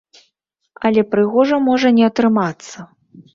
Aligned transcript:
Але 0.89 1.03
прыгожа 1.11 1.59
можа 1.67 1.93
не 1.99 2.03
атрымацца. 2.09 2.77